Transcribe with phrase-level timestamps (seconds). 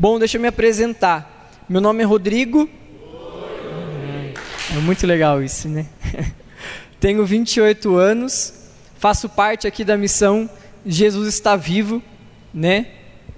[0.00, 1.50] Bom, deixa eu me apresentar.
[1.68, 2.70] Meu nome é Rodrigo.
[4.72, 5.86] É muito legal isso, né?
[7.00, 8.54] Tenho 28 anos,
[8.96, 10.48] faço parte aqui da missão
[10.86, 12.00] Jesus está vivo,
[12.54, 12.86] né?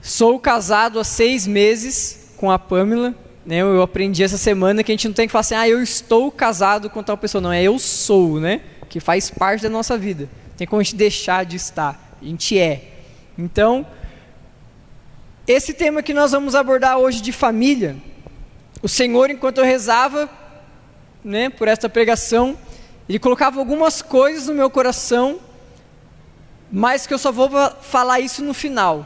[0.03, 3.15] Sou casado há seis meses com a Pamela,
[3.47, 3.63] né?
[3.63, 6.31] Eu aprendi essa semana que a gente não tem que falar assim, ah, eu estou
[6.31, 8.61] casado com tal pessoa, não, é eu sou, né?
[8.91, 10.29] Que faz parte da nossa vida.
[10.59, 12.99] Tem como a gente deixar de estar, a gente é.
[13.39, 13.87] Então,
[15.51, 17.97] esse tema que nós vamos abordar hoje de família,
[18.83, 20.31] o Senhor, enquanto eu rezava,
[21.25, 22.57] né, por esta pregação,
[23.09, 25.41] ele colocava algumas coisas no meu coração,
[26.71, 27.51] mas que eu só vou
[27.83, 29.05] falar isso no final.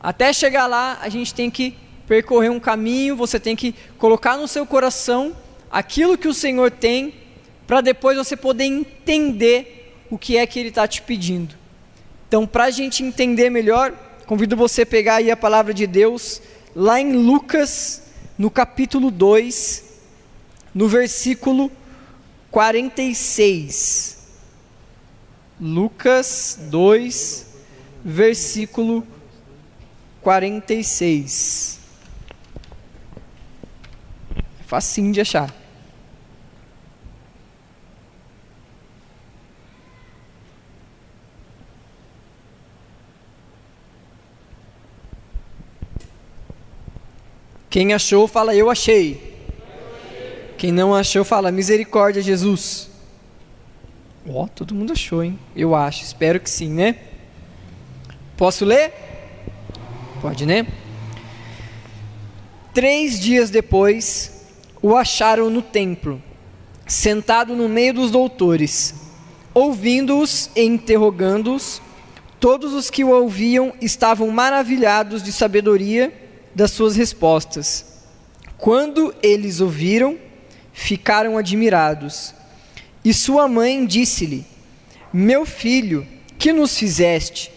[0.00, 1.74] Até chegar lá, a gente tem que
[2.06, 5.34] percorrer um caminho, você tem que colocar no seu coração
[5.70, 7.14] aquilo que o Senhor tem,
[7.66, 11.54] para depois você poder entender o que é que Ele está te pedindo.
[12.26, 13.92] Então, para a gente entender melhor,
[14.28, 16.42] convido você a pegar aí a palavra de Deus,
[16.76, 18.02] lá em Lucas,
[18.36, 19.84] no capítulo 2,
[20.74, 21.72] no versículo
[22.50, 24.18] 46.
[25.58, 27.46] Lucas 2,
[28.04, 29.06] versículo
[30.20, 31.80] 46.
[34.60, 35.54] É facinho de achar.
[47.70, 49.36] Quem achou, fala eu achei.
[50.56, 52.88] Quem não achou, fala misericórdia, Jesus.
[54.26, 55.38] Ó, oh, todo mundo achou, hein?
[55.54, 56.96] Eu acho, espero que sim, né?
[58.36, 58.92] Posso ler?
[60.20, 60.66] Pode, né?
[62.72, 64.46] Três dias depois,
[64.80, 66.22] o acharam no templo,
[66.86, 68.94] sentado no meio dos doutores,
[69.52, 71.82] ouvindo-os e interrogando-os.
[72.40, 76.27] Todos os que o ouviam estavam maravilhados de sabedoria
[76.58, 77.84] das suas respostas.
[78.56, 80.18] Quando eles ouviram,
[80.72, 82.34] ficaram admirados.
[83.04, 84.44] E sua mãe disse-lhe:
[85.12, 86.04] Meu filho,
[86.36, 87.52] que nos fizeste?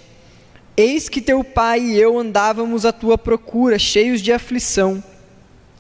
[0.78, 5.04] Eis que teu pai e eu andávamos à tua procura, cheios de aflição.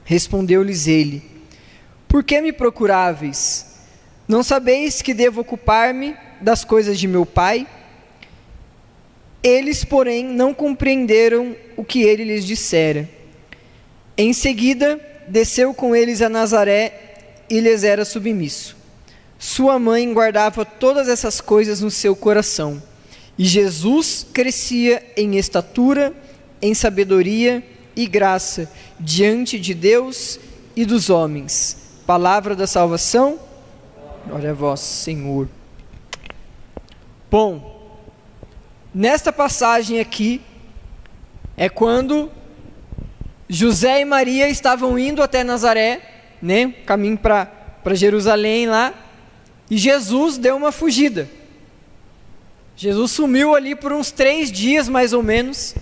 [0.03, 1.22] Respondeu-lhes ele:
[2.07, 3.68] Por que me procuráveis?
[4.28, 7.68] Não sabeis que devo ocupar-me das coisas de meu pai?
[9.44, 13.09] Eles, porém, não compreenderam o que ele lhes dissera.
[14.17, 18.75] Em seguida, desceu com eles a Nazaré e lhes era submisso.
[19.39, 22.81] Sua mãe guardava todas essas coisas no seu coração.
[23.38, 26.13] E Jesus crescia em estatura,
[26.61, 27.63] em sabedoria
[27.95, 28.69] e graça
[29.00, 30.39] diante de Deus
[30.75, 31.77] e dos homens.
[32.05, 33.39] Palavra da salvação.
[34.27, 35.50] Glória a vós, Senhor.
[37.31, 38.00] Bom,
[38.94, 40.41] nesta passagem aqui
[41.57, 42.29] é quando
[43.53, 46.00] José e Maria estavam indo até Nazaré
[46.41, 47.50] né, caminho para
[47.94, 48.94] Jerusalém lá,
[49.69, 51.29] e Jesus deu uma fugida.
[52.78, 55.75] Jesus sumiu ali por uns três dias mais ou menos.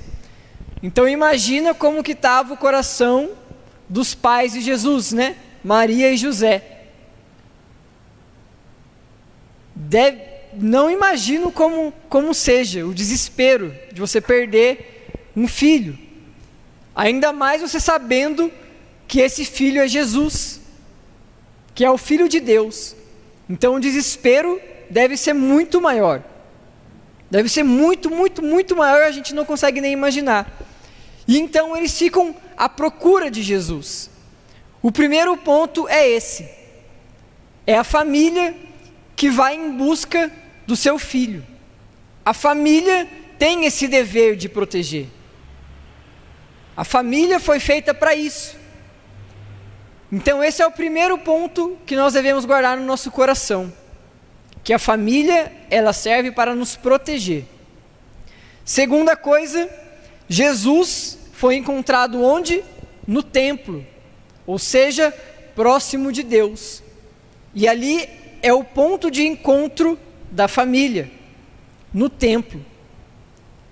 [0.82, 3.30] Então imagina como que estava o coração
[3.88, 5.36] dos pais de Jesus, né?
[5.64, 6.64] Maria e José.
[9.76, 10.22] Deve,
[10.56, 16.09] não imagino como, como seja o desespero de você perder um filho.
[17.00, 18.52] Ainda mais você sabendo
[19.08, 20.60] que esse filho é Jesus,
[21.74, 22.94] que é o filho de Deus.
[23.50, 26.22] Então o desespero deve ser muito maior.
[27.32, 30.62] Deve ser muito, muito, muito maior, a gente não consegue nem imaginar.
[31.26, 34.10] E então eles ficam à procura de Jesus.
[34.82, 36.50] O primeiro ponto é esse:
[37.66, 38.54] é a família
[39.16, 40.30] que vai em busca
[40.68, 41.48] do seu filho.
[42.26, 45.08] A família tem esse dever de proteger.
[46.80, 48.56] A família foi feita para isso.
[50.10, 53.70] Então, esse é o primeiro ponto que nós devemos guardar no nosso coração,
[54.64, 57.44] que a família, ela serve para nos proteger.
[58.64, 59.70] Segunda coisa,
[60.30, 62.64] Jesus foi encontrado onde?
[63.06, 63.86] No templo,
[64.48, 65.12] ou seja,
[65.54, 66.82] próximo de Deus.
[67.54, 68.08] E ali
[68.42, 70.00] é o ponto de encontro
[70.32, 71.12] da família,
[71.94, 72.66] no templo.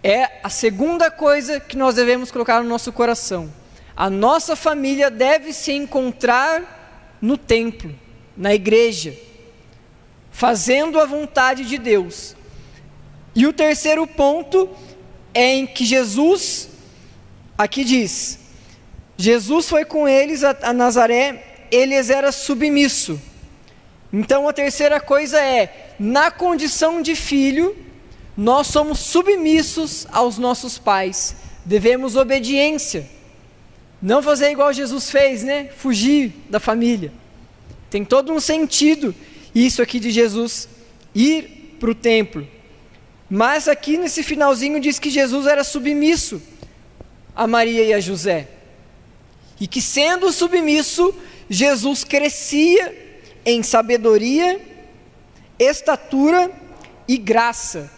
[0.10, 3.54] É a segunda coisa que nós devemos colocar no nosso coração.
[3.94, 7.94] A nossa família deve se encontrar no templo,
[8.38, 9.14] na igreja,
[10.32, 12.38] fazendo a vontade de Deus.
[13.36, 14.70] E o terceiro ponto
[15.34, 16.70] é em que Jesus,
[17.58, 18.40] aqui diz,
[19.18, 23.20] Jesus foi com eles a, a Nazaré, eles era submisso.
[24.14, 27.76] Então a terceira coisa é, na condição de filho,
[28.38, 31.36] nós somos submissos aos nossos pais
[31.68, 33.06] devemos obediência.
[34.02, 35.70] Não fazer igual Jesus fez, né?
[35.76, 37.12] Fugir da família.
[37.90, 39.14] Tem todo um sentido
[39.54, 40.70] isso aqui de Jesus
[41.14, 42.48] ir para o templo.
[43.30, 46.42] Mas aqui nesse finalzinho diz que Jesus era submisso
[47.36, 48.48] a Maria e a José.
[49.60, 51.14] E que sendo submisso,
[51.50, 52.96] Jesus crescia
[53.46, 54.62] em sabedoria,
[55.60, 56.50] estatura
[57.08, 57.97] e graça.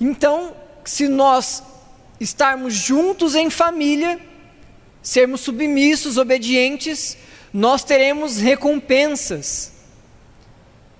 [0.00, 1.62] Então, se nós
[2.18, 4.18] estarmos juntos em família,
[5.02, 7.16] sermos submissos, obedientes,
[7.52, 9.72] nós teremos recompensas.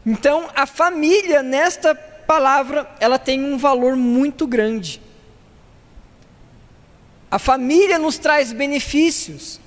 [0.05, 5.01] Então, a família, nesta palavra, ela tem um valor muito grande.
[7.31, 9.61] A família nos traz benefícios.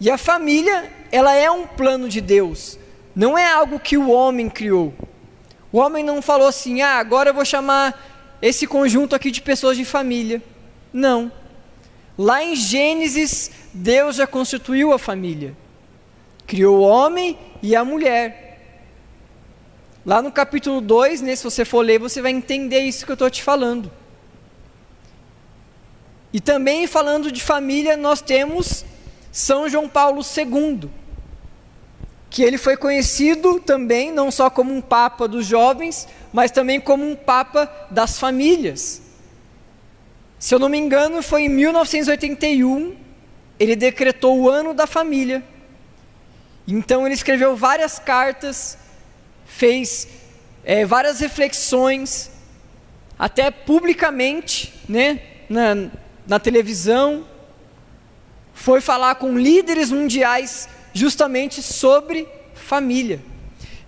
[0.00, 2.78] E a família, ela é um plano de Deus.
[3.14, 4.94] Não é algo que o homem criou.
[5.72, 9.76] O homem não falou assim: "Ah, agora eu vou chamar esse conjunto aqui de pessoas
[9.76, 10.42] de família".
[10.92, 11.30] Não.
[12.18, 15.54] Lá em Gênesis, Deus já constituiu a família.
[16.46, 18.46] Criou o homem e a mulher.
[20.04, 23.14] Lá no capítulo 2, né, se você for ler, você vai entender isso que eu
[23.14, 23.90] estou te falando.
[26.32, 28.84] E também falando de família, nós temos
[29.32, 30.88] São João Paulo II,
[32.28, 37.08] que ele foi conhecido também não só como um papa dos jovens, mas também como
[37.08, 39.02] um papa das famílias.
[40.38, 42.96] Se eu não me engano, foi em 1981,
[43.58, 45.42] ele decretou o ano da família.
[46.68, 48.76] Então ele escreveu várias cartas,
[49.46, 50.08] fez
[50.64, 52.30] é, várias reflexões,
[53.18, 55.88] até publicamente, né, na,
[56.26, 57.26] na televisão,
[58.52, 63.20] foi falar com líderes mundiais justamente sobre família.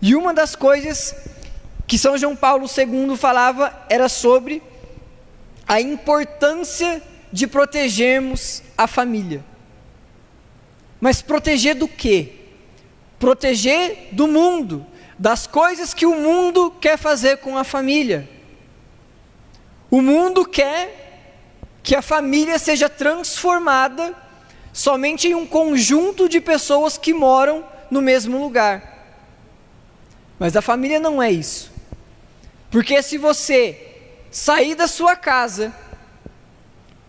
[0.01, 1.15] E uma das coisas
[1.87, 4.63] que São João Paulo II falava era sobre
[5.67, 7.03] a importância
[7.33, 9.43] de protegermos a família.
[11.01, 12.33] Mas proteger do quê?
[13.19, 14.87] Proteger do mundo,
[15.19, 18.29] das coisas que o mundo quer fazer com a família.
[19.91, 21.23] O mundo quer
[21.83, 24.15] que a família seja transformada
[24.79, 28.97] somente em um conjunto de pessoas que moram no mesmo lugar.
[30.39, 31.73] Mas a família não é isso.
[32.71, 33.97] Porque se você
[34.31, 35.75] sair da sua casa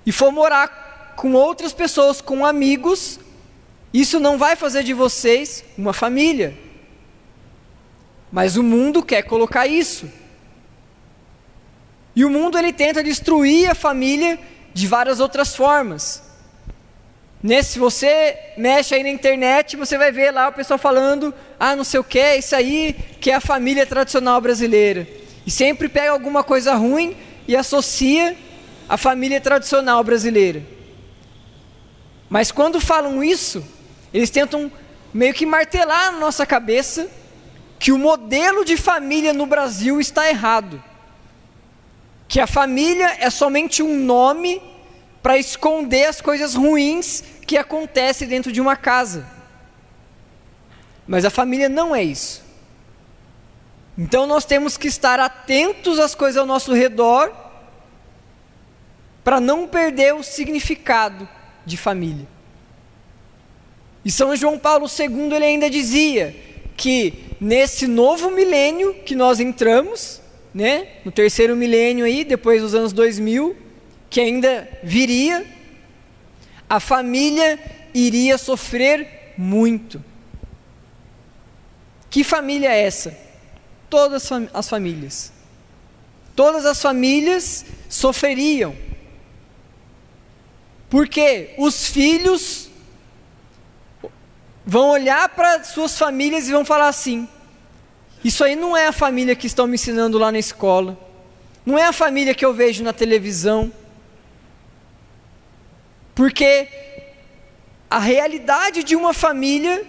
[0.04, 3.20] e for morar com outras pessoas, com amigos,
[3.94, 6.58] isso não vai fazer de vocês uma família.
[8.32, 10.10] Mas o mundo quer colocar isso.
[12.16, 14.40] E o mundo ele tenta destruir a família
[14.74, 16.29] de várias outras formas.
[17.42, 21.76] Nesse, se você mexe aí na internet, você vai ver lá o pessoal falando, ah,
[21.76, 25.08] não sei o que, isso aí que é a família tradicional brasileira.
[25.46, 27.16] E sempre pega alguma coisa ruim
[27.48, 28.36] e associa
[28.90, 30.62] a família tradicional brasileira.
[32.30, 33.64] Mas quando falam isso,
[34.14, 34.72] eles tentam
[35.14, 37.10] meio que martelar na nossa cabeça
[37.80, 40.84] que o modelo de família no Brasil está errado.
[42.28, 44.62] Que a família é somente um nome
[45.22, 49.26] para esconder as coisas ruins que acontecem dentro de uma casa.
[51.08, 52.44] Mas a família não é isso.
[53.98, 57.34] Então nós temos que estar atentos às coisas ao nosso redor
[59.24, 61.28] para não perder o significado
[61.66, 62.28] de família.
[64.06, 66.36] E São João Paulo II ele ainda dizia
[66.78, 70.22] que nesse novo milênio que nós entramos,
[70.54, 73.56] né, no terceiro milênio aí, depois dos anos 2000,
[74.10, 75.46] que ainda viria,
[76.70, 77.60] a família
[77.94, 80.04] iria sofrer muito.
[82.10, 83.16] Que família é essa?
[83.90, 85.32] Todas as famílias.
[86.36, 88.76] Todas as famílias sofreriam.
[90.90, 92.70] Porque os filhos
[94.66, 97.28] vão olhar para suas famílias e vão falar assim:
[98.24, 100.98] Isso aí não é a família que estão me ensinando lá na escola,
[101.66, 103.72] não é a família que eu vejo na televisão.
[106.20, 106.68] Porque
[107.90, 109.86] a realidade de uma família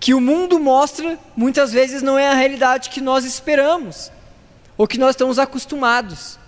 [0.00, 4.10] que o mundo mostra muitas vezes não é a realidade que nós esperamos
[4.78, 6.38] ou que nós estamos acostumados.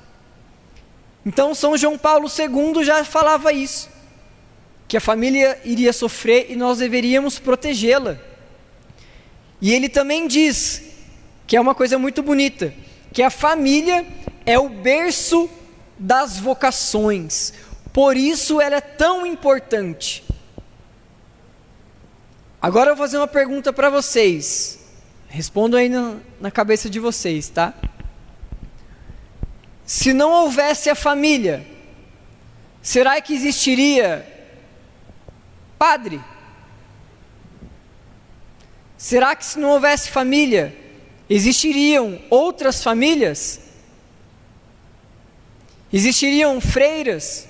[1.26, 3.90] Então, São João Paulo II já falava isso
[4.88, 8.16] que a família iria sofrer e nós deveríamos protegê-la.
[9.60, 10.82] E ele também diz,
[11.46, 12.72] que é uma coisa muito bonita,
[13.12, 14.06] que a família
[14.46, 15.46] é o berço
[15.98, 17.52] das vocações,
[17.92, 20.24] por isso ela é tão importante.
[22.60, 24.78] Agora eu vou fazer uma pergunta para vocês,
[25.28, 27.74] respondam aí na, na cabeça de vocês, tá?
[29.84, 31.66] Se não houvesse a família,
[32.82, 34.26] Será que existiria
[35.78, 36.20] padre?
[38.98, 40.76] Será que se não houvesse família,
[41.30, 43.60] existiriam outras famílias?
[45.92, 47.48] Existiriam freiras?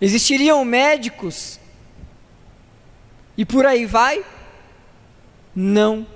[0.00, 1.60] Existiriam médicos?
[3.36, 4.24] E por aí vai?
[5.54, 6.06] Não.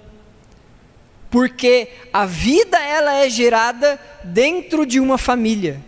[1.31, 5.81] Porque a vida ela é gerada dentro de uma família.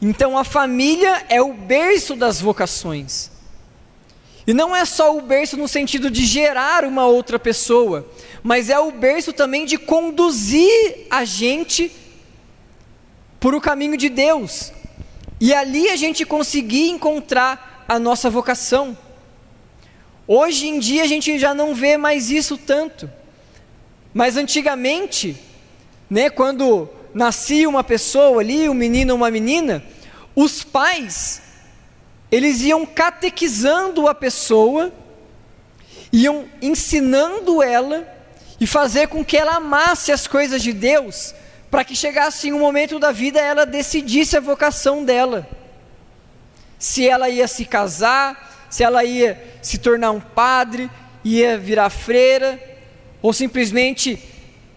[0.00, 3.30] Então a família é o berço das vocações.
[4.46, 8.06] E não é só o berço no sentido de gerar uma outra pessoa,
[8.42, 11.90] mas é o berço também de conduzir a gente
[13.40, 14.72] por o caminho de Deus.
[15.40, 18.96] E ali a gente conseguir encontrar a nossa vocação.
[20.26, 23.10] Hoje em dia a gente já não vê mais isso tanto.
[24.12, 25.36] Mas antigamente,
[26.08, 29.84] né, quando nascia uma pessoa ali, um menino ou uma menina,
[30.34, 31.42] os pais,
[32.30, 34.92] eles iam catequizando a pessoa,
[36.12, 38.06] iam ensinando ela
[38.60, 41.34] e fazer com que ela amasse as coisas de Deus,
[41.70, 45.48] para que chegasse em um momento da vida ela decidisse a vocação dela.
[46.78, 50.90] Se ela ia se casar, se ela ia se tornar um padre,
[51.24, 52.60] ia virar freira,
[53.20, 54.22] ou simplesmente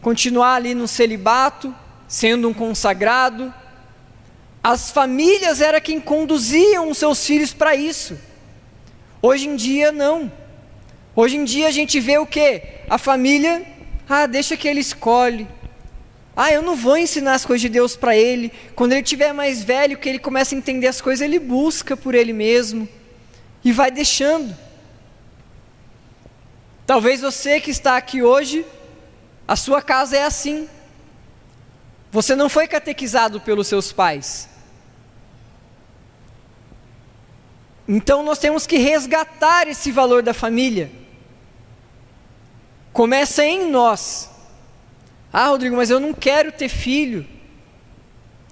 [0.02, 1.74] continuar ali no celibato,
[2.08, 3.54] sendo um consagrado.
[4.64, 8.18] As famílias era quem conduziam os seus filhos para isso.
[9.22, 10.32] Hoje em dia não.
[11.16, 12.62] Hoje em dia a gente vê o que?
[12.90, 13.64] A família,
[14.08, 15.48] ah, deixa que ele escolhe.
[16.42, 18.50] Ah, eu não vou ensinar as coisas de Deus para ele.
[18.74, 22.16] Quando ele tiver mais velho, que ele começa a entender as coisas, ele busca por
[22.16, 22.88] ele mesmo
[23.62, 24.56] e vai deixando.
[26.88, 28.66] Talvez você que está aqui hoje,
[29.46, 30.70] a sua casa é assim.
[32.10, 34.48] Você não foi catequizado pelos seus pais.
[37.86, 40.90] Então nós temos que resgatar esse valor da família.
[42.94, 44.39] Começa em nós.
[45.32, 47.26] Ah, Rodrigo, mas eu não quero ter filho.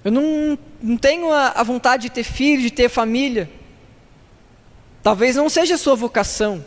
[0.03, 3.49] Eu não, não tenho a, a vontade de ter filho, de ter família.
[5.01, 6.63] Talvez não seja a sua vocação,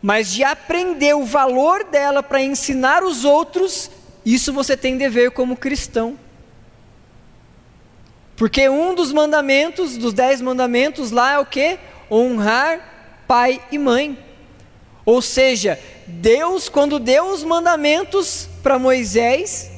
[0.00, 3.90] mas de aprender o valor dela para ensinar os outros
[4.24, 6.18] isso você tem dever como cristão.
[8.36, 11.78] Porque um dos mandamentos, dos dez mandamentos lá é o que?
[12.10, 14.18] Honrar pai e mãe.
[15.08, 19.70] Ou seja, Deus, quando deu os mandamentos para Moisés,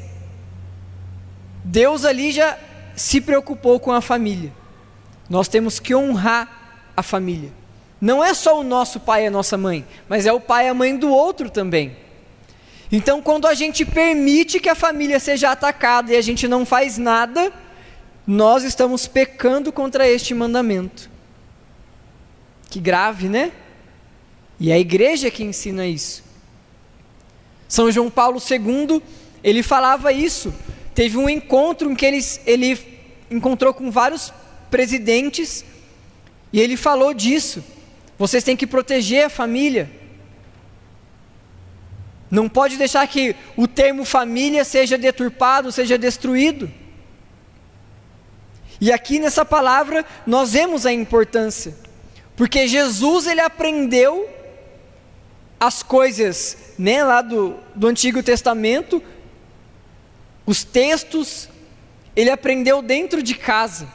[1.62, 2.58] Deus ali já
[2.96, 4.52] se preocupou com a família.
[5.28, 7.52] Nós temos que honrar a família.
[8.00, 10.68] Não é só o nosso pai e a nossa mãe, mas é o pai e
[10.68, 11.96] a mãe do outro também.
[12.90, 16.98] Então, quando a gente permite que a família seja atacada e a gente não faz
[16.98, 17.52] nada,
[18.26, 21.08] nós estamos pecando contra este mandamento.
[22.68, 23.52] Que grave, né?
[24.60, 26.22] E é a igreja que ensina isso.
[27.66, 29.02] São João Paulo II,
[29.42, 30.52] ele falava isso.
[30.94, 32.78] Teve um encontro em que ele, ele
[33.30, 34.30] encontrou com vários
[34.70, 35.64] presidentes
[36.52, 37.64] e ele falou disso.
[38.18, 39.90] Vocês têm que proteger a família.
[42.30, 46.70] Não pode deixar que o termo família seja deturpado, seja destruído.
[48.78, 51.74] E aqui nessa palavra nós vemos a importância,
[52.36, 54.28] porque Jesus ele aprendeu
[55.60, 59.00] as coisas, né, lá do, do Antigo Testamento,
[60.44, 61.48] os textos,
[62.16, 63.86] ele aprendeu dentro de casa.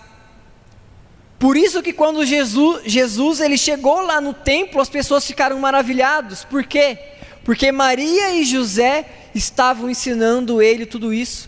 [1.40, 6.46] Por isso que quando Jesus, Jesus ele chegou lá no templo, as pessoas ficaram maravilhados.
[6.46, 6.98] Por quê?
[7.46, 11.48] porque Maria e José estavam ensinando ele tudo isso.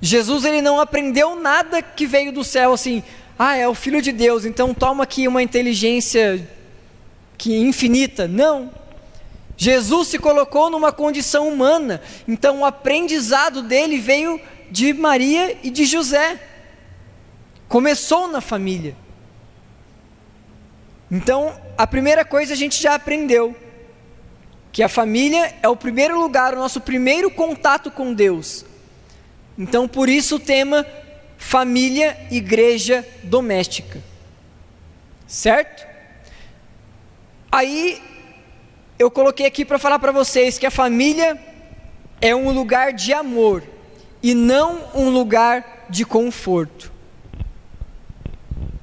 [0.00, 3.02] Jesus ele não aprendeu nada que veio do céu assim,
[3.36, 6.48] ah, é o filho de Deus, então toma aqui uma inteligência
[7.36, 8.28] que infinita.
[8.28, 8.70] Não.
[9.56, 15.84] Jesus se colocou numa condição humana, então o aprendizado dele veio de Maria e de
[15.84, 16.40] José.
[17.68, 18.96] Começou na família.
[21.10, 23.54] Então, a primeira coisa a gente já aprendeu
[24.72, 28.64] que a família é o primeiro lugar, o nosso primeiro contato com Deus.
[29.58, 30.86] Então, por isso o tema
[31.36, 34.00] família, igreja doméstica.
[35.26, 35.91] Certo?
[37.52, 38.02] Aí
[38.98, 41.38] eu coloquei aqui para falar para vocês que a família
[42.18, 43.62] é um lugar de amor
[44.22, 46.90] e não um lugar de conforto.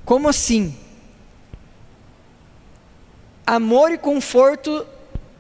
[0.06, 0.78] Como assim?
[3.48, 4.86] Amor e conforto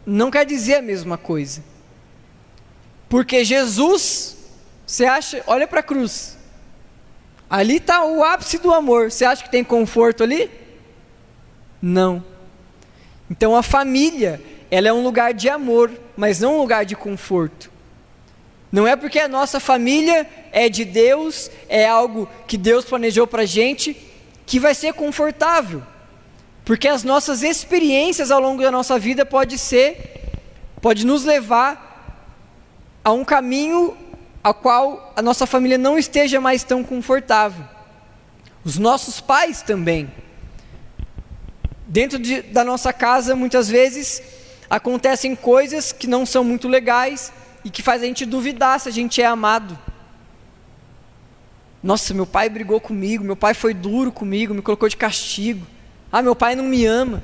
[0.04, 1.64] não quer dizer a mesma coisa.
[3.08, 4.38] Porque Jesus,
[4.88, 6.36] você acha, olha para a cruz.
[7.48, 9.12] Ali está o ápice do amor.
[9.12, 10.50] Você acha que tem conforto ali?
[11.80, 12.24] Não.
[13.30, 17.72] Então a família, ela é um lugar de amor, mas não um lugar de conforto.
[18.72, 23.44] Não é porque a nossa família é de Deus, é algo que Deus planejou para
[23.44, 23.96] a gente,
[24.46, 25.82] que vai ser confortável.
[26.64, 30.32] Porque as nossas experiências ao longo da nossa vida pode ser,
[30.82, 31.90] pode nos levar
[33.04, 33.98] a um caminho
[34.44, 37.66] a qual a nossa família não esteja mais tão confortável.
[38.64, 40.12] Os nossos pais também.
[41.90, 44.22] Dentro de, da nossa casa, muitas vezes,
[44.70, 47.34] acontecem coisas que não são muito legais
[47.66, 49.78] e que faz a gente duvidar se a gente é amado.
[51.82, 55.66] Nossa, meu pai brigou comigo, meu pai foi duro comigo, me colocou de castigo.
[56.12, 57.24] Ah, meu pai não me ama.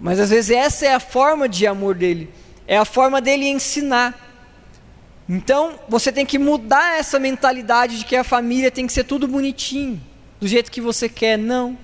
[0.00, 2.28] Mas às vezes essa é a forma de amor dele,
[2.66, 4.18] é a forma dele ensinar.
[5.28, 9.28] Então, você tem que mudar essa mentalidade de que a família tem que ser tudo
[9.28, 10.02] bonitinho,
[10.40, 11.38] do jeito que você quer.
[11.38, 11.78] Não.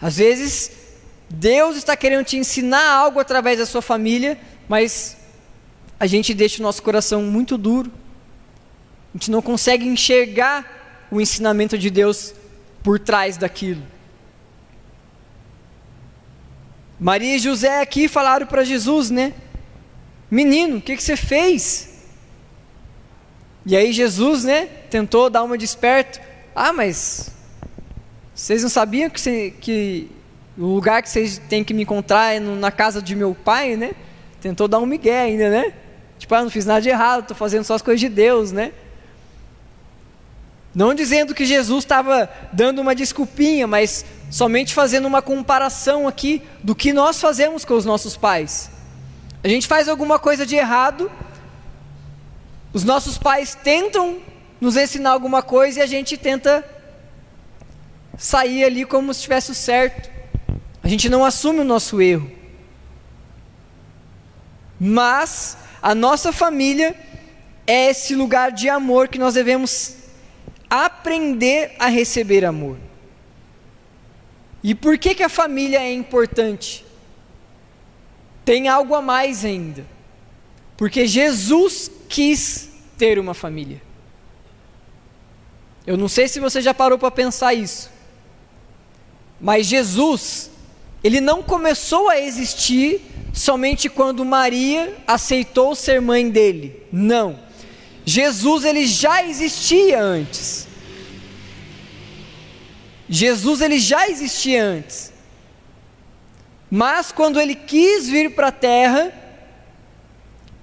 [0.00, 0.70] Às vezes,
[1.28, 4.38] Deus está querendo te ensinar algo através da sua família,
[4.68, 5.16] mas
[5.98, 7.90] a gente deixa o nosso coração muito duro.
[9.14, 12.34] A gente não consegue enxergar o ensinamento de Deus
[12.82, 13.82] por trás daquilo.
[16.98, 19.34] Maria e José aqui falaram para Jesus, né?
[20.30, 21.96] Menino, o que, que você fez?
[23.64, 26.20] E aí Jesus, né, tentou dar uma desperto.
[26.54, 27.32] Ah, mas
[28.36, 30.10] vocês não sabiam que, você, que
[30.58, 33.76] o lugar que vocês têm que me encontrar é no, na casa de meu pai,
[33.76, 33.92] né?
[34.42, 35.72] Tentou dar um migué ainda, né?
[36.18, 38.72] Tipo, ah, não fiz nada de errado, estou fazendo só as coisas de Deus, né?
[40.74, 46.74] Não dizendo que Jesus estava dando uma desculpinha, mas somente fazendo uma comparação aqui do
[46.74, 48.70] que nós fazemos com os nossos pais.
[49.42, 51.10] A gente faz alguma coisa de errado,
[52.70, 54.18] os nossos pais tentam
[54.60, 56.75] nos ensinar alguma coisa e a gente tenta
[58.16, 60.10] sair ali como se estivesse certo.
[60.82, 62.30] A gente não assume o nosso erro.
[64.78, 66.94] Mas a nossa família
[67.66, 69.96] é esse lugar de amor que nós devemos
[70.68, 72.76] aprender a receber amor.
[74.62, 76.84] E por que, que a família é importante?
[78.44, 79.86] Tem algo a mais ainda.
[80.76, 83.80] Porque Jesus quis ter uma família.
[85.86, 87.95] Eu não sei se você já parou para pensar isso.
[89.40, 90.50] Mas Jesus,
[91.02, 93.00] ele não começou a existir
[93.32, 96.82] somente quando Maria aceitou ser mãe dele.
[96.90, 97.38] Não.
[98.04, 100.66] Jesus ele já existia antes.
[103.08, 105.12] Jesus ele já existia antes.
[106.70, 109.12] Mas quando ele quis vir para a terra,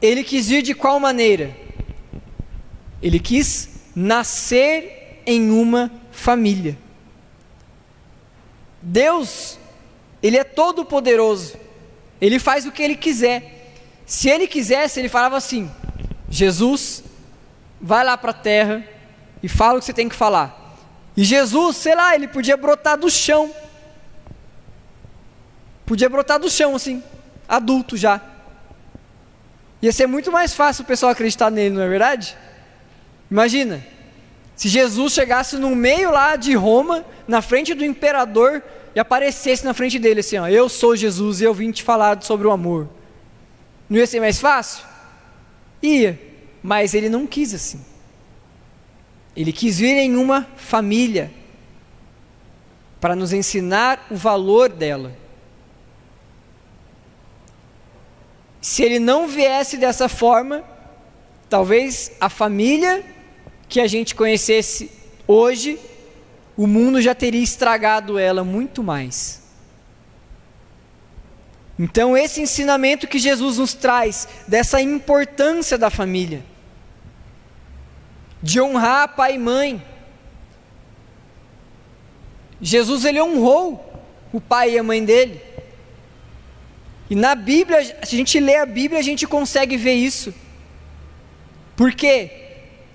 [0.01, 1.55] ele quis vir de qual maneira?
[3.01, 6.77] Ele quis nascer em uma família.
[8.83, 9.57] Deus,
[10.21, 11.55] ele é todo poderoso.
[12.19, 13.71] Ele faz o que ele quiser.
[14.05, 15.71] Se ele quisesse, ele falava assim:
[16.29, 17.03] Jesus,
[17.81, 18.83] vai lá para a terra
[19.41, 20.75] e fala o que você tem que falar.
[21.15, 23.53] E Jesus, sei lá, ele podia brotar do chão.
[25.85, 27.01] Podia brotar do chão, assim,
[27.47, 28.21] adulto já.
[29.81, 32.37] Ia ser muito mais fácil o pessoal acreditar nele, não é verdade?
[33.29, 33.85] Imagina,
[34.55, 38.63] se Jesus chegasse no meio lá de Roma, na frente do imperador,
[38.95, 42.21] e aparecesse na frente dele assim: ó, Eu sou Jesus e eu vim te falar
[42.21, 42.87] sobre o amor.
[43.89, 44.85] Não ia ser mais fácil?
[45.81, 46.19] Ia,
[46.61, 47.83] mas ele não quis assim.
[49.35, 51.31] Ele quis vir em uma família
[53.01, 55.13] para nos ensinar o valor dela.
[58.61, 60.63] Se ele não viesse dessa forma,
[61.49, 63.03] talvez a família
[63.73, 64.91] que a gente conhecesse
[65.27, 65.79] hoje
[66.55, 69.41] o mundo já teria estragado ela muito mais.
[71.79, 76.45] Então, esse ensinamento que Jesus nos traz, dessa importância da família,
[78.43, 79.83] de honrar pai e mãe.
[82.61, 85.41] Jesus ele honrou o pai e a mãe dele.
[87.09, 90.31] E na Bíblia, se a gente lê a Bíblia, a gente consegue ver isso.
[91.75, 92.42] Porque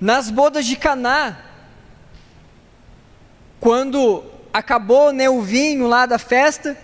[0.00, 1.38] nas bodas de Caná,
[3.60, 6.76] quando acabou né, o vinho lá da festa,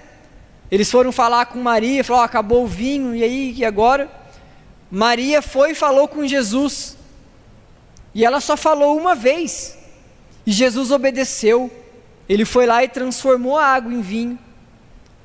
[0.71, 4.11] eles foram falar com Maria, falou, oh, acabou o vinho, e aí, e agora?
[4.91, 6.97] Maria foi e falou com Jesus,
[8.15, 9.79] e ela só falou uma vez,
[10.47, 11.71] e Jesus obedeceu,
[12.29, 14.39] ele foi lá e transformou a água em vinho,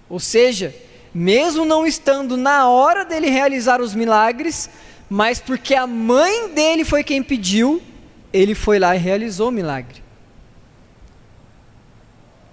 [0.07, 0.75] ou seja,
[1.13, 4.69] mesmo não estando na hora dele realizar os milagres,
[5.09, 7.81] mas porque a mãe dele foi quem pediu,
[8.31, 10.03] ele foi lá e realizou o milagre.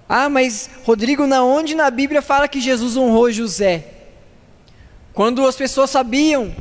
[0.09, 3.85] Ah, mas Rodrigo, na onde na Bíblia fala que Jesus honrou José?
[5.13, 6.55] Quando as pessoas sabiam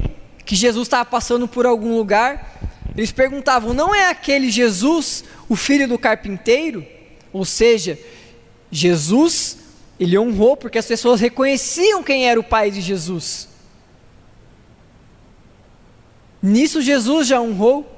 [0.45, 2.59] que Jesus estava passando por algum lugar,
[2.95, 6.85] eles perguntavam: não é aquele Jesus o filho do carpinteiro?
[7.31, 7.99] Ou seja,
[8.71, 9.57] Jesus,
[9.99, 13.47] ele honrou porque as pessoas reconheciam quem era o pai de Jesus.
[16.45, 17.91] Nisso Jesus já honrou.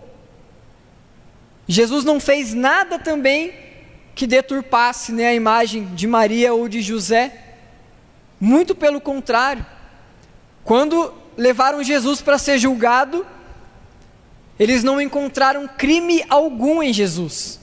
[1.68, 3.54] Jesus não fez nada também
[4.16, 7.44] que deturpasse né, a imagem de Maria ou de José.
[8.40, 9.66] Muito pelo contrário.
[10.64, 13.28] Quando levaram Jesus para ser julgado,
[14.58, 17.60] eles não encontraram crime algum em Jesus.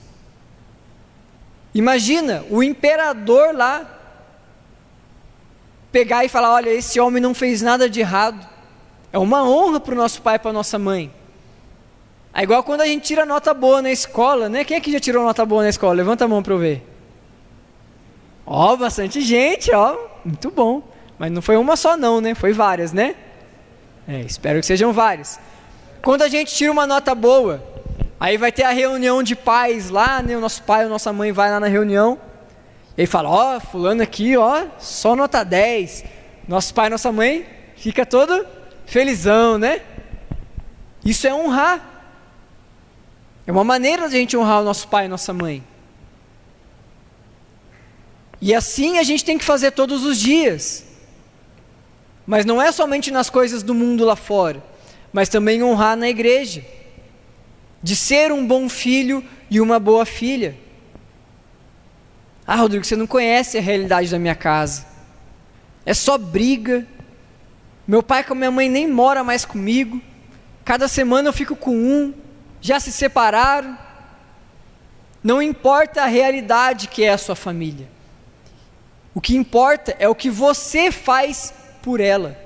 [1.75, 3.91] Imagina o imperador lá
[5.91, 8.54] pegar e falar: olha, esse homem não fez nada de errado.
[9.15, 11.09] É uma honra para o nosso pai e para nossa mãe.
[12.35, 14.65] É igual quando a gente tira nota boa na escola, né?
[14.65, 15.95] Quem aqui já tirou nota boa na escola?
[15.95, 16.85] Levanta a mão para eu ver.
[18.45, 19.97] Ó, bastante gente, ó.
[20.25, 20.83] Muito bom.
[21.17, 22.35] Mas não foi uma só não, né?
[22.35, 23.15] Foi várias, né?
[24.09, 25.39] É, espero que sejam várias.
[26.03, 27.63] Quando a gente tira uma nota boa,
[28.19, 30.37] aí vai ter a reunião de pais lá, né?
[30.37, 32.19] O nosso pai ou nossa mãe vai lá na reunião.
[32.99, 36.05] E aí fala, ó, fulano aqui, ó, só nota 10.
[36.49, 37.47] Nosso pai e nossa mãe
[37.77, 38.45] fica todo
[38.87, 39.81] felizão, né?
[41.05, 41.91] Isso é honrar.
[43.47, 45.63] É uma maneira de a gente honrar o nosso pai e nossa mãe.
[48.41, 50.85] E assim a gente tem que fazer todos os dias.
[52.27, 54.75] Mas não é somente nas coisas do mundo lá fora
[55.15, 56.65] mas também honrar na igreja,
[57.81, 60.59] de ser um bom filho e uma boa filha.
[62.45, 64.85] Ah, Rodrigo, você não conhece a realidade da minha casa.
[65.87, 66.85] É só briga.
[67.87, 70.01] Meu pai com minha mãe nem mora mais comigo.
[70.65, 72.15] Cada semana eu fico com um.
[72.61, 73.79] Já se separaram.
[75.23, 77.89] Não importa a realidade que é a sua família.
[79.15, 82.39] O que importa é o que você faz por ela.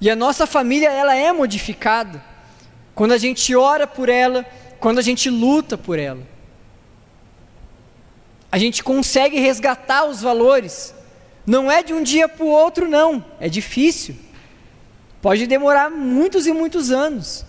[0.00, 2.22] E a nossa família, ela é modificada
[2.94, 4.44] quando a gente ora por ela,
[4.80, 6.22] quando a gente luta por ela.
[8.50, 10.94] A gente consegue resgatar os valores.
[11.48, 13.24] Não é de um dia para o outro, não.
[13.40, 14.14] É difícil.
[15.20, 17.44] Pode demorar muitos e muitos anos.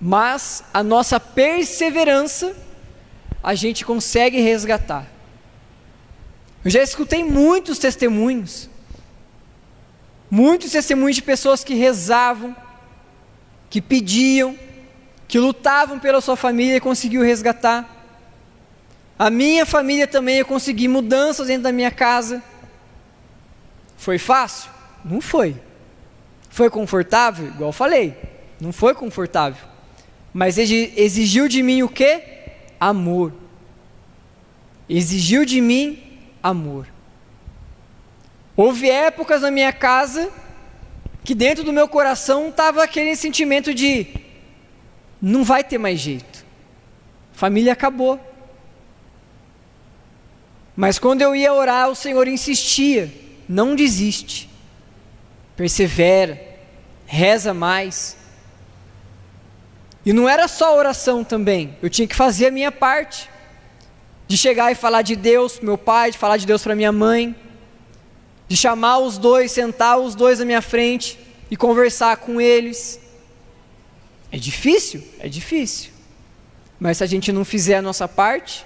[0.00, 2.56] Mas a nossa perseverança,
[3.42, 5.06] a gente consegue resgatar.
[6.64, 8.68] Eu já escutei muitos testemunhos
[10.30, 12.54] Muitos testemunhos de pessoas que rezavam,
[13.70, 14.56] que pediam,
[15.28, 17.95] que lutavam pela sua família e conseguiu resgatar.
[19.18, 22.42] A minha família também eu consegui mudanças dentro da minha casa.
[23.96, 24.70] Foi fácil?
[25.04, 25.56] Não foi.
[26.50, 27.46] Foi confortável?
[27.48, 28.16] Igual eu falei,
[28.60, 29.66] não foi confortável.
[30.32, 32.22] Mas exigiu de mim o que?
[32.78, 33.32] Amor.
[34.88, 36.86] Exigiu de mim amor.
[38.54, 40.30] Houve épocas na minha casa
[41.24, 44.06] que dentro do meu coração estava aquele sentimento de
[45.20, 46.44] não vai ter mais jeito.
[47.32, 48.20] Família acabou.
[50.76, 53.12] Mas quando eu ia orar, o Senhor insistia:
[53.48, 54.48] não desiste,
[55.56, 56.40] persevera,
[57.06, 58.16] reza mais.
[60.04, 63.28] E não era só oração também, eu tinha que fazer a minha parte,
[64.28, 66.92] de chegar e falar de Deus para meu pai, de falar de Deus para minha
[66.92, 67.34] mãe
[68.48, 71.18] de chamar os dois, sentar os dois na minha frente
[71.50, 73.00] e conversar com eles.
[74.30, 75.02] É difícil?
[75.18, 75.90] É difícil.
[76.78, 78.64] Mas se a gente não fizer a nossa parte,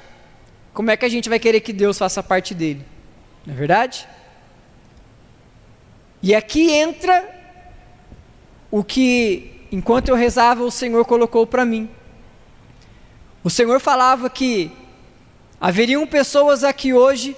[0.73, 2.85] como é que a gente vai querer que Deus faça parte dele?
[3.47, 4.09] Não é verdade?
[6.23, 7.29] E aqui entra
[8.71, 11.89] o que, enquanto eu rezava, o Senhor colocou para mim.
[13.43, 14.71] O Senhor falava que
[15.61, 17.37] haveriam pessoas aqui hoje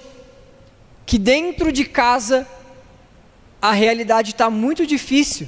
[1.05, 2.47] que dentro de casa
[3.61, 5.47] a realidade está muito difícil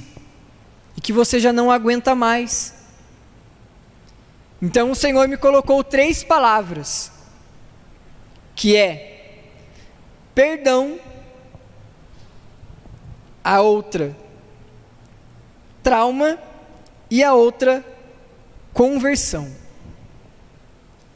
[0.96, 2.74] e que você já não aguenta mais.
[4.60, 7.12] Então o Senhor me colocou três palavras,
[8.56, 9.12] que é
[10.34, 10.98] perdão,
[13.44, 14.16] a outra
[15.82, 16.38] trauma
[17.08, 17.84] e a outra
[18.72, 19.54] conversão.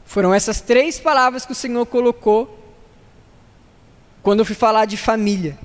[0.05, 2.57] Foram essas três palavras que o Senhor colocou
[4.23, 5.57] quando eu fui falar de família.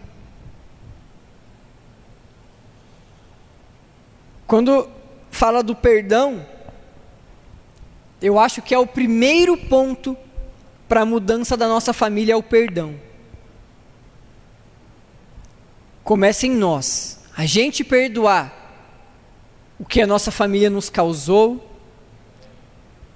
[4.46, 4.88] Quando
[5.30, 6.46] fala do perdão,
[8.20, 10.16] eu acho que é o primeiro ponto
[10.88, 12.94] para a mudança da nossa família é o perdão.
[16.04, 17.20] Começa em nós.
[17.36, 18.52] A gente perdoar
[19.78, 21.72] o que a nossa família nos causou,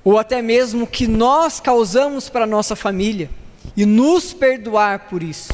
[0.04, 3.30] ou até mesmo que nós causamos para nossa família
[3.76, 5.52] e nos perdoar por isso.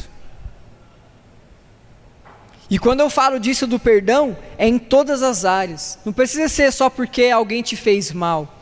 [2.69, 5.97] E quando eu falo disso do perdão, é em todas as áreas.
[6.03, 8.53] Não precisa ser só porque alguém te fez mal.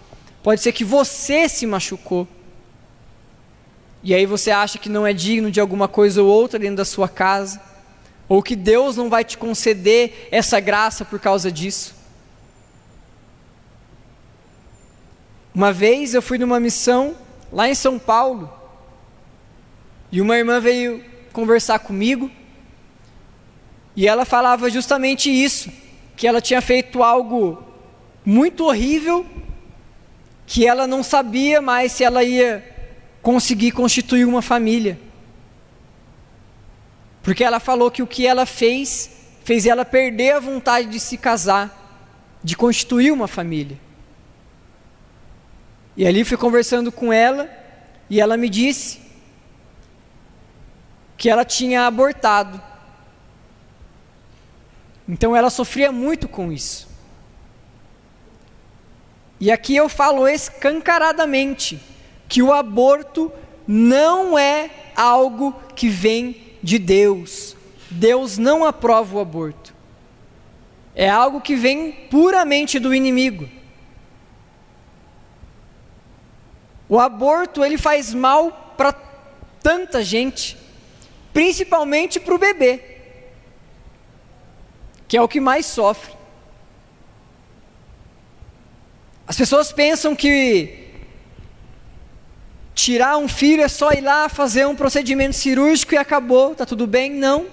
[0.44, 2.28] Pode ser que você se machucou.
[4.06, 6.86] E aí você acha que não é digno de alguma coisa ou outra dentro da
[6.86, 7.60] sua casa,
[8.30, 11.96] ou que Deus não vai te conceder essa graça por causa disso.
[15.56, 17.16] Uma vez eu fui numa missão
[17.52, 18.54] lá em São Paulo,
[20.12, 22.30] e uma irmã veio conversar comigo,
[23.96, 25.72] e ela falava justamente isso,
[26.16, 27.64] que ela tinha feito algo
[28.24, 29.26] muito horrível,
[30.46, 32.75] que ela não sabia mais se ela ia
[33.26, 35.00] conseguir constituir uma família.
[37.24, 39.10] Porque ela falou que o que ela fez,
[39.44, 42.06] fez ela perder a vontade de se casar,
[42.44, 43.80] de constituir uma família.
[45.98, 47.50] E ali fui conversando com ela,
[48.12, 49.02] e ela me disse
[51.18, 52.62] que ela tinha abortado.
[55.10, 56.88] Então ela sofria muito com isso.
[59.40, 61.95] E aqui eu falo escancaradamente
[62.28, 63.32] que o aborto
[63.68, 67.56] não é algo que vem de Deus.
[67.90, 69.74] Deus não aprova o aborto.
[70.96, 73.50] É algo que vem puramente do inimigo.
[76.88, 78.94] O aborto ele faz mal para
[79.62, 80.58] tanta gente,
[81.34, 83.00] principalmente para o bebê,
[85.08, 86.14] que é o que mais sofre.
[89.28, 90.85] As pessoas pensam que
[92.76, 96.86] tirar um filho é só ir lá fazer um procedimento cirúrgico e acabou, está tudo
[96.86, 97.10] bem?
[97.10, 97.48] Não.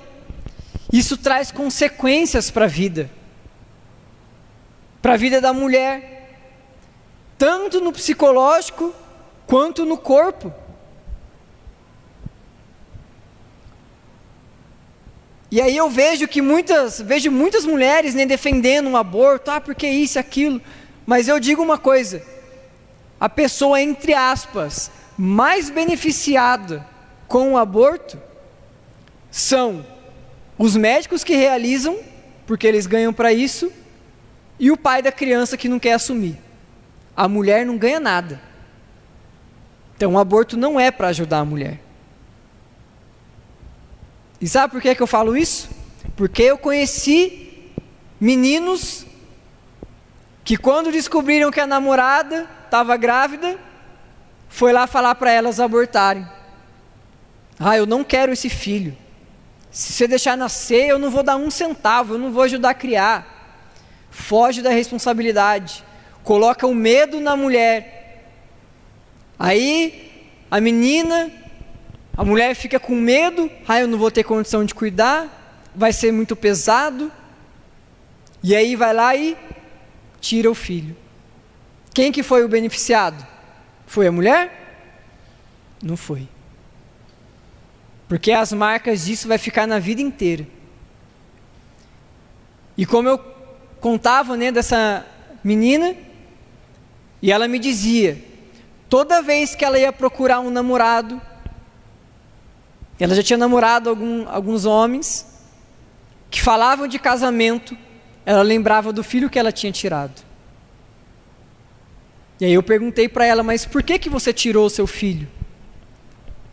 [0.93, 3.09] Isso traz consequências para a vida,
[5.01, 6.29] para a vida da mulher,
[7.39, 8.93] tanto no psicológico
[9.47, 10.53] quanto no corpo.
[15.51, 19.87] E aí eu vejo que muitas, vejo muitas mulheres né, defendendo um aborto, ah, porque
[19.87, 20.61] isso, aquilo.
[21.07, 22.23] Mas eu digo uma coisa:
[23.21, 24.91] a pessoa, entre aspas,
[25.25, 26.85] mais beneficiada
[27.29, 28.21] com o aborto
[29.31, 29.87] são
[30.59, 31.97] os médicos que realizam,
[32.45, 33.73] porque eles ganham para isso,
[34.59, 36.41] e o pai da criança que não quer assumir.
[37.17, 38.43] A mulher não ganha nada.
[39.95, 41.81] Então o aborto não é para ajudar a mulher.
[44.41, 45.71] E sabe por que, que eu falo isso?
[46.17, 47.71] Porque eu conheci
[48.21, 49.07] meninos
[50.43, 53.57] que quando descobriram que a namorada estava grávida,
[54.53, 56.29] foi lá falar para elas abortarem.
[57.59, 58.95] Ah, eu não quero esse filho.
[59.71, 62.75] Se você deixar nascer, eu não vou dar um centavo, eu não vou ajudar a
[62.75, 63.67] criar.
[64.11, 65.83] Foge da responsabilidade.
[66.23, 68.29] Coloca o medo na mulher.
[69.39, 70.13] Aí
[70.51, 71.33] a menina,
[72.15, 76.13] a mulher fica com medo, ah, eu não vou ter condição de cuidar, vai ser
[76.13, 77.11] muito pesado.
[78.43, 79.35] E aí vai lá e
[80.21, 80.95] tira o filho.
[81.95, 83.32] Quem que foi o beneficiado?
[83.93, 84.51] Foi a mulher?
[85.83, 86.27] Não foi.
[88.09, 90.47] Porque as marcas disso vai ficar na vida inteira.
[92.75, 93.19] E como eu
[93.83, 95.05] contava, né, dessa
[95.45, 95.95] menina,
[97.21, 98.17] e ela me dizia:
[98.89, 101.21] toda vez que ela ia procurar um namorado,
[102.99, 105.27] ela já tinha namorado algum, alguns homens
[106.31, 107.77] que falavam de casamento,
[108.25, 110.32] ela lembrava do filho que ela tinha tirado.
[112.43, 115.29] E aí eu perguntei para ela, mas por que que você tirou o seu filho?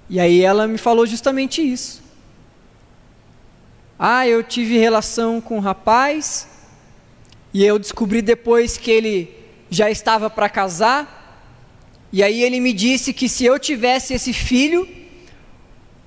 [0.07, 2.03] E aí ela me falou justamente isso.
[3.97, 6.47] Ah, eu tive relação com um rapaz
[7.51, 9.35] e eu descobri depois que ele
[9.67, 11.49] já estava para casar
[12.13, 14.87] e aí ele me disse que se eu tivesse esse filho,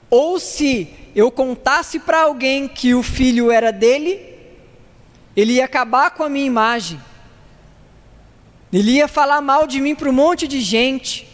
[0.09, 4.21] ou se eu contasse para alguém que o filho era dele,
[5.35, 7.01] ele ia acabar com a minha imagem.
[8.73, 11.29] Ele ia falar mal de mim para um monte de gente.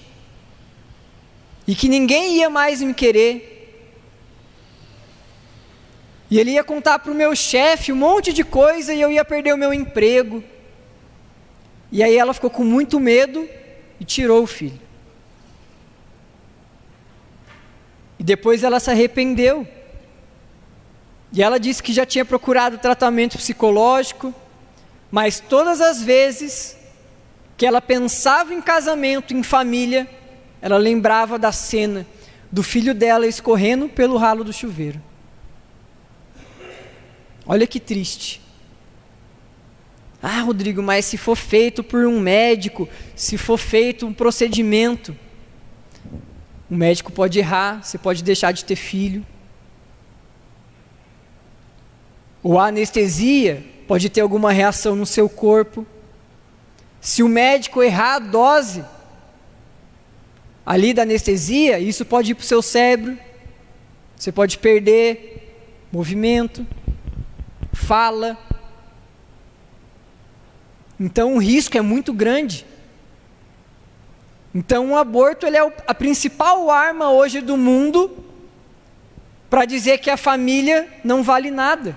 [1.66, 3.54] E que ninguém ia mais me querer.
[6.30, 9.24] E ele ia contar para o meu chefe um monte de coisa e eu ia
[9.24, 10.42] perder o meu emprego.
[11.92, 13.48] E aí ela ficou com muito medo
[14.00, 14.80] e tirou o filho.
[18.18, 19.66] E depois ela se arrependeu.
[21.32, 24.34] E ela disse que já tinha procurado tratamento psicológico,
[25.10, 26.77] mas todas as vezes
[27.58, 30.08] que ela pensava em casamento, em família,
[30.62, 32.06] ela lembrava da cena
[32.52, 35.02] do filho dela escorrendo pelo ralo do chuveiro.
[37.44, 38.40] Olha que triste.
[40.22, 45.16] Ah, Rodrigo, mas se for feito por um médico, se for feito um procedimento,
[46.70, 49.26] o médico pode errar, você pode deixar de ter filho.
[52.40, 55.84] Ou a anestesia pode ter alguma reação no seu corpo.
[57.00, 58.84] Se o médico errar a dose
[60.64, 63.18] ali da anestesia, isso pode ir para o seu cérebro.
[64.16, 66.66] Você pode perder movimento,
[67.72, 68.36] fala.
[70.98, 72.66] Então o risco é muito grande.
[74.54, 78.24] Então o aborto ele é a principal arma hoje do mundo
[79.48, 81.96] para dizer que a família não vale nada.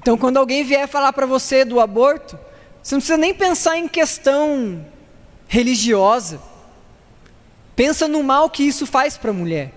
[0.00, 2.38] Então quando alguém vier falar para você do aborto,
[2.82, 4.82] você não precisa nem pensar em questão
[5.46, 6.40] religiosa.
[7.76, 9.74] Pensa no mal que isso faz para a mulher.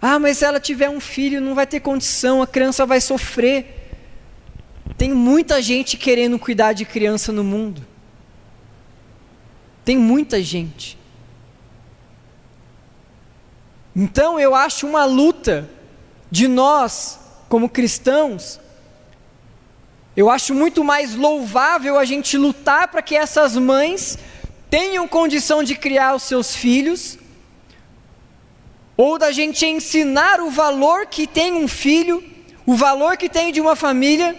[0.00, 3.90] Ah, mas se ela tiver um filho, não vai ter condição, a criança vai sofrer.
[4.96, 7.86] Tem muita gente querendo cuidar de criança no mundo.
[9.84, 10.98] Tem muita gente.
[13.94, 15.68] Então eu acho uma luta
[16.30, 18.60] de nós, como cristãos,
[20.16, 24.18] eu acho muito mais louvável a gente lutar para que essas mães
[24.70, 27.18] tenham condição de criar os seus filhos
[28.96, 32.22] ou da gente ensinar o valor que tem um filho,
[32.64, 34.36] o valor que tem de uma família,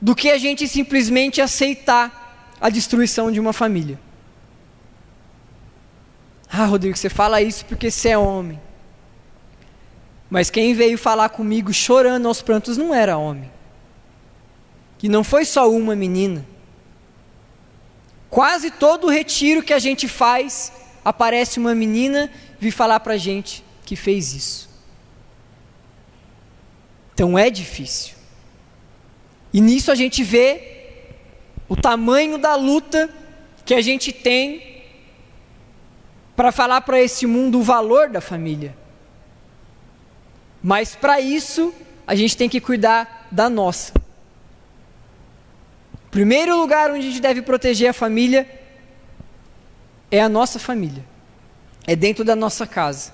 [0.00, 3.98] do que a gente simplesmente aceitar a destruição de uma família.
[6.50, 8.60] Ah, Rodrigo, você fala isso porque você é homem.
[10.28, 13.50] Mas quem veio falar comigo chorando aos prantos não era homem.
[14.98, 16.46] Que não foi só uma menina.
[18.30, 20.72] Quase todo retiro que a gente faz,
[21.04, 24.68] aparece uma menina vir falar para a gente que fez isso.
[27.14, 28.14] Então é difícil.
[29.52, 30.76] E nisso a gente vê
[31.68, 33.08] o tamanho da luta
[33.64, 34.82] que a gente tem
[36.36, 38.76] para falar para esse mundo o valor da família.
[40.62, 41.72] Mas para isso,
[42.06, 43.94] a gente tem que cuidar da nossa.
[46.16, 48.48] Primeiro lugar onde a gente deve proteger a família
[50.10, 51.04] é a nossa família
[51.86, 53.12] é dentro da nossa casa.